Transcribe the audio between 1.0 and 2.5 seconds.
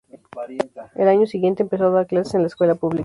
año siguiente empezó a dar clases en la